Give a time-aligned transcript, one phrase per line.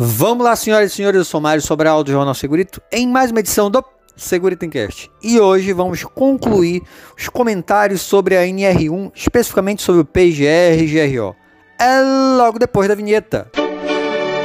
[0.00, 3.40] Vamos lá, senhoras e senhores, eu sou Mário Sobral do Jornal Segurito, em mais uma
[3.40, 5.10] edição do Segurito Cast.
[5.20, 6.84] E hoje vamos concluir
[7.18, 11.34] os comentários sobre a NR1, especificamente sobre o PGR e GRO.
[11.80, 12.00] É
[12.36, 13.50] logo depois da vinheta.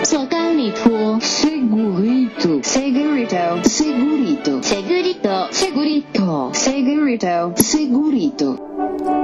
[0.04, 8.60] Segurito, segurito, segurito, segurito, segurito, segurito, segurito, segurito.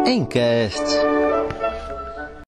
[0.05, 1.38] Encast.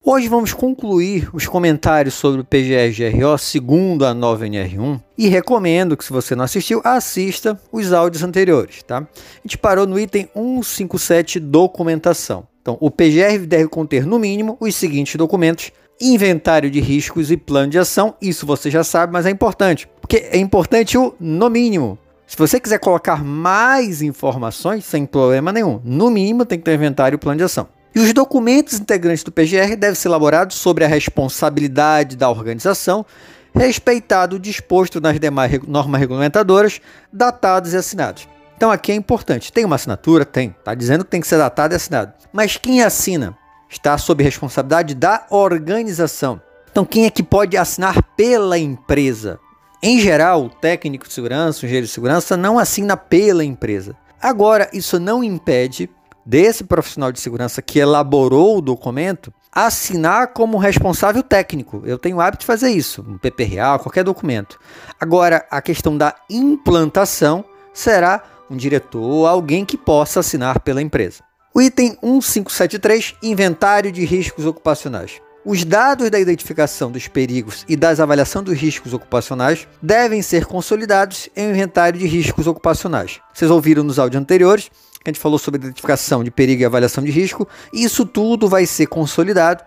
[0.04, 6.04] Hoje vamos concluir os comentários sobre o PGR-GRO segundo a nova NR1 e recomendo que
[6.04, 8.98] se você não assistiu, assista os áudios anteriores, tá?
[8.98, 12.48] A gente parou no item 157 documentação.
[12.60, 17.70] Então, o PGR deve conter no mínimo os seguintes documentos: inventário de riscos e plano
[17.70, 18.16] de ação.
[18.20, 21.96] Isso você já sabe, mas é importante, porque é importante o no mínimo.
[22.26, 27.18] Se você quiser colocar mais informações, sem problema nenhum, no mínimo tem que ter inventário
[27.18, 27.68] e plano de ação.
[27.94, 33.06] E os documentos integrantes do PGR devem ser elaborados sobre a responsabilidade da organização,
[33.54, 36.80] respeitado o disposto nas demais normas regulamentadoras,
[37.12, 38.28] datados e assinados.
[38.56, 40.24] Então aqui é importante, tem uma assinatura?
[40.24, 42.14] Tem, está dizendo que tem que ser datado e assinado.
[42.32, 43.36] Mas quem assina
[43.70, 46.42] está sob responsabilidade da organização.
[46.72, 49.38] Então quem é que pode assinar pela empresa?
[49.84, 53.96] Em geral, o técnico de segurança, o engenheiro de segurança não assina pela empresa.
[54.22, 55.90] Agora, isso não impede
[56.26, 61.84] desse profissional de segurança que elaborou o documento assinar como responsável técnico.
[61.86, 64.58] Eu tenho o hábito de fazer isso, um PPRA, qualquer documento.
[65.00, 71.24] Agora, a questão da implantação será um diretor, alguém que possa assinar pela empresa.
[71.54, 75.22] O item 1573, inventário de riscos ocupacionais.
[75.44, 81.30] Os dados da identificação dos perigos e das avaliação dos riscos ocupacionais devem ser consolidados
[81.36, 83.20] em um inventário de riscos ocupacionais.
[83.34, 84.70] Vocês ouviram nos áudios anteriores
[85.04, 88.48] que a gente falou sobre identificação de perigo e avaliação de risco, e isso tudo
[88.48, 89.64] vai ser consolidado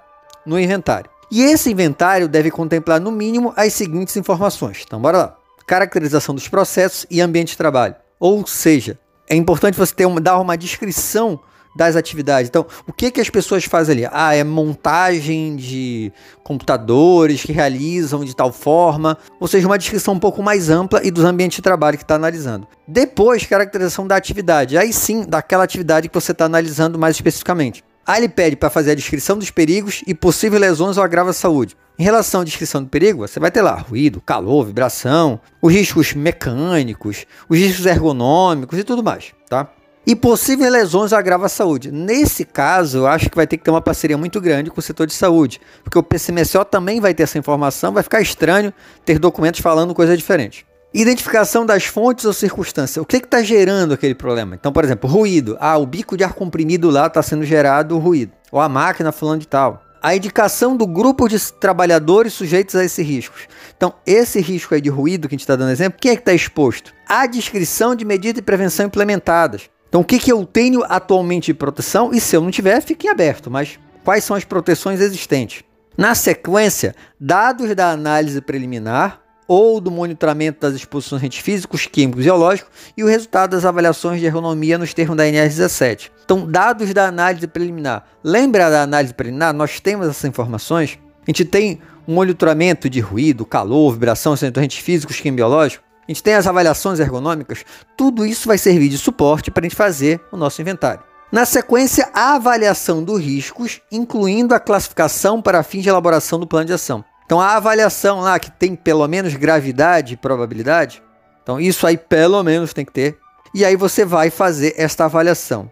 [0.47, 1.11] no inventário.
[1.29, 4.85] E esse inventário deve contemplar no mínimo as seguintes informações.
[4.87, 5.37] Então, bora lá.
[5.67, 7.97] Caracterização dos processos e ambiente de trabalho.
[8.21, 8.97] Ou seja,
[9.29, 11.41] é importante você ter uma, dar uma descrição
[11.75, 12.49] das atividades.
[12.49, 14.09] Então, o que, que as pessoas fazem ali?
[14.13, 16.13] Ah, é montagem de
[16.43, 21.11] computadores que realizam de tal forma, ou seja, uma descrição um pouco mais ampla e
[21.11, 22.67] dos ambientes de trabalho que está analisando.
[22.87, 24.79] Depois, caracterização da atividade.
[24.79, 27.83] Aí sim, daquela atividade que você está analisando mais especificamente.
[28.07, 31.33] Aí ele pede para fazer a descrição dos perigos e possíveis lesões ou agravo à
[31.33, 31.75] saúde.
[31.99, 36.13] Em relação à descrição do perigo, você vai ter lá ruído, calor, vibração, os riscos
[36.13, 39.71] mecânicos, os riscos ergonômicos e tudo mais, tá?
[40.07, 41.91] E possíveis lesões agrava a saúde.
[41.91, 44.83] Nesse caso, eu acho que vai ter que ter uma parceria muito grande com o
[44.83, 48.73] setor de saúde, porque o PCMSO também vai ter essa informação, vai ficar estranho
[49.05, 50.67] ter documentos falando coisa diferente.
[50.93, 53.03] Identificação das fontes ou circunstâncias.
[53.03, 54.55] O que está gerando aquele problema?
[54.55, 55.57] Então, por exemplo, ruído.
[55.59, 58.31] Ah, o bico de ar comprimido lá está sendo gerado ruído.
[58.53, 59.83] Ou a máquina falando de tal.
[60.01, 63.49] A indicação do grupo de trabalhadores sujeitos a esses riscos.
[63.77, 66.21] Então, esse risco aí de ruído que a gente está dando exemplo, quem é que
[66.23, 66.93] está exposto?
[67.09, 69.69] A descrição de medidas de prevenção implementadas.
[69.95, 72.13] Então, o que, que eu tenho atualmente de proteção?
[72.13, 73.49] E se eu não tiver, fique aberto.
[73.49, 75.63] Mas quais são as proteções existentes?
[75.97, 82.25] Na sequência, dados da análise preliminar ou do monitoramento das exposições de físicos, químicos e
[82.25, 86.11] biológicos e o resultado das avaliações de ergonomia nos termos da NR17.
[86.25, 88.05] Então, dados da análise preliminar.
[88.25, 89.55] Lembra da análise preliminar?
[89.55, 90.99] Nós temos essas informações.
[91.23, 96.13] A gente tem um monitoramento de ruído, calor, vibração, sensores físicos, químicos e biológicos a
[96.13, 97.65] gente tem as avaliações ergonômicas,
[97.97, 101.03] tudo isso vai servir de suporte para a gente fazer o nosso inventário.
[101.33, 106.67] Na sequência, a avaliação dos riscos, incluindo a classificação para fins de elaboração do plano
[106.67, 107.05] de ação.
[107.25, 111.03] Então, a avaliação lá que tem pelo menos gravidade e probabilidade,
[111.43, 113.19] então isso aí pelo menos tem que ter.
[113.55, 115.71] E aí você vai fazer esta avaliação.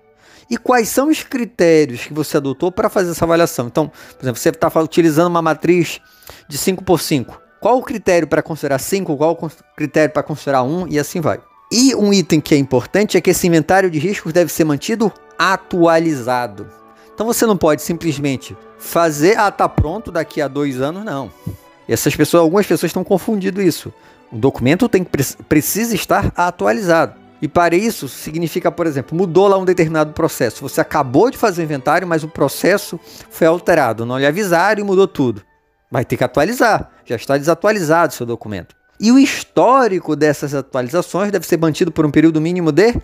[0.49, 3.67] E quais são os critérios que você adotou para fazer essa avaliação?
[3.67, 6.01] Então, por exemplo, você está utilizando uma matriz
[6.49, 10.65] de 5 por 5 qual o critério para considerar 5, qual o critério para considerar
[10.65, 11.41] 1 um, e assim vai.
[11.71, 15.13] E um item que é importante é que esse inventário de riscos deve ser mantido
[15.39, 16.69] atualizado.
[17.15, 21.31] Então você não pode simplesmente fazer, ah, tá pronto daqui a dois anos, não.
[21.89, 23.95] Essas pessoas, algumas pessoas estão confundindo isso.
[24.33, 27.15] O documento tem precisa estar atualizado.
[27.41, 30.63] E para isso significa, por exemplo, mudou lá um determinado processo.
[30.63, 32.99] Você acabou de fazer o inventário, mas o processo
[33.31, 34.05] foi alterado.
[34.05, 35.43] Não lhe avisaram e mudou tudo.
[35.91, 38.75] Vai ter que atualizar, já está desatualizado o seu documento.
[39.01, 42.95] E o histórico dessas atualizações deve ser mantido por um período mínimo de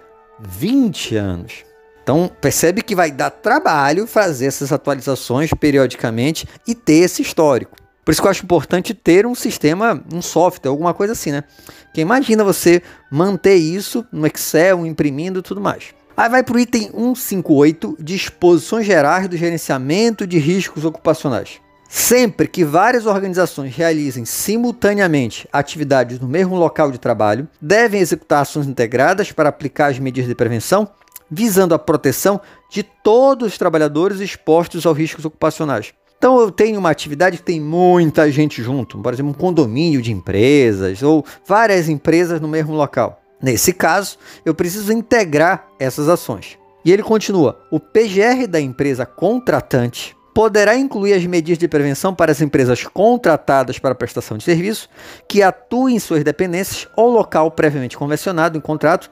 [0.40, 1.64] 20 anos.
[2.02, 7.76] Então, percebe que vai dar trabalho fazer essas atualizações periodicamente e ter esse histórico.
[8.04, 11.44] Por isso que eu acho importante ter um sistema, um software, alguma coisa assim, né?
[11.92, 15.92] Que imagina você manter isso no Excel, imprimindo e tudo mais.
[16.16, 21.60] Aí vai para o item 158, disposições gerais do gerenciamento de riscos ocupacionais.
[21.88, 28.67] Sempre que várias organizações realizem simultaneamente atividades no mesmo local de trabalho, devem executar ações
[28.67, 30.87] integradas para aplicar as medidas de prevenção,
[31.31, 32.38] visando a proteção
[32.70, 35.94] de todos os trabalhadores expostos aos riscos ocupacionais.
[36.19, 40.12] Então eu tenho uma atividade que tem muita gente junto, por exemplo, um condomínio de
[40.12, 43.23] empresas ou várias empresas no mesmo local.
[43.40, 46.58] Nesse caso, eu preciso integrar essas ações.
[46.85, 52.31] E ele continua: o PGR da empresa contratante poderá incluir as medidas de prevenção para
[52.31, 54.88] as empresas contratadas para prestação de serviço
[55.26, 59.11] que atuem em suas dependências ou local previamente convencionado em contrato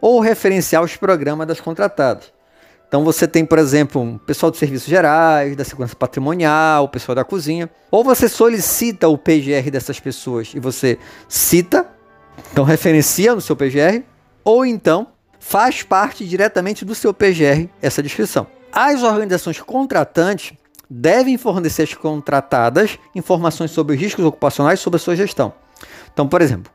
[0.00, 2.32] ou referenciar os programas das contratadas.
[2.86, 7.16] Então você tem, por exemplo, um pessoal de serviços gerais, da segurança patrimonial, o pessoal
[7.16, 11.84] da cozinha, ou você solicita o PGR dessas pessoas e você cita,
[12.52, 14.04] então referencia no seu PGR,
[14.44, 15.08] ou então
[15.40, 18.46] faz parte diretamente do seu PGR essa descrição.
[18.72, 20.59] As organizações contratantes
[20.90, 25.54] devem fornecer às contratadas informações sobre os riscos ocupacionais sobre a sua gestão.
[26.12, 26.72] Então, por exemplo,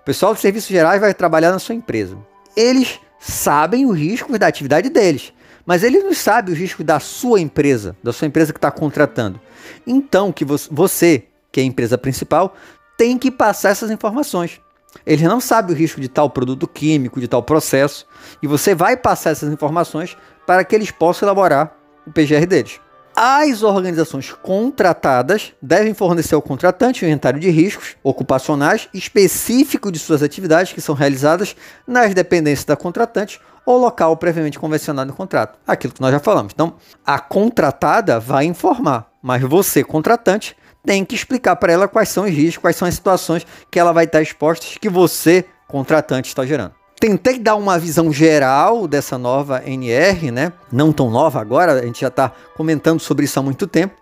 [0.00, 2.16] o pessoal de serviços gerais vai trabalhar na sua empresa.
[2.56, 5.34] Eles sabem os riscos da atividade deles,
[5.66, 9.38] mas eles não sabem os riscos da sua empresa, da sua empresa que está contratando.
[9.86, 12.56] Então, que você, que é a empresa principal,
[12.96, 14.60] tem que passar essas informações.
[15.04, 18.06] Eles não sabem o risco de tal produto químico, de tal processo,
[18.42, 20.16] e você vai passar essas informações
[20.46, 21.76] para que eles possam elaborar
[22.06, 22.80] o PGR deles.
[23.20, 30.22] As organizações contratadas devem fornecer ao contratante um inventário de riscos ocupacionais específico de suas
[30.22, 35.58] atividades que são realizadas nas dependências da contratante ou local previamente convencionado no contrato.
[35.66, 36.52] Aquilo que nós já falamos.
[36.54, 36.74] Então,
[37.04, 40.56] a contratada vai informar, mas você, contratante,
[40.86, 43.92] tem que explicar para ela quais são os riscos, quais são as situações que ela
[43.92, 46.77] vai estar exposta que você, contratante, está gerando.
[47.00, 50.52] Tentei dar uma visão geral dessa nova NR, né?
[50.72, 53.94] Não tão nova agora, a gente já está comentando sobre isso há muito tempo.